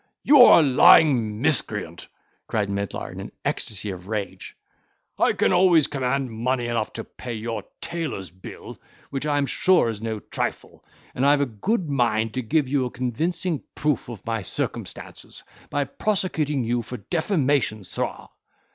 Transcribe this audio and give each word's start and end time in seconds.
"You 0.23 0.41
are 0.41 0.61
a 0.61 0.63
lying 0.63 1.41
miscreant!" 1.41 2.07
cried 2.47 2.71
Medlar, 2.71 3.11
in 3.11 3.19
an 3.19 3.31
ecstacy 3.45 3.91
of 3.91 4.07
rage; 4.07 4.57
"I 5.19 5.33
can 5.33 5.53
always 5.53 5.85
command 5.85 6.31
money 6.31 6.65
enough 6.65 6.91
to 6.93 7.03
pay 7.03 7.35
your 7.35 7.65
tailor's 7.81 8.31
bill, 8.31 8.79
which 9.11 9.27
I 9.27 9.37
am 9.37 9.45
sure 9.45 9.89
is 9.89 10.01
no 10.01 10.19
trifle; 10.19 10.83
and 11.13 11.23
I 11.23 11.29
have 11.29 11.41
a 11.41 11.45
good 11.45 11.87
mind 11.87 12.33
to 12.33 12.41
give 12.41 12.67
you 12.67 12.85
a 12.85 12.89
convincing 12.89 13.61
proof 13.75 14.09
of 14.09 14.25
my 14.25 14.41
circumstances, 14.41 15.43
by 15.69 15.83
prosecuting 15.83 16.63
you 16.63 16.81
for 16.81 16.97
defamation, 16.97 17.83
sirrah." 17.83 18.29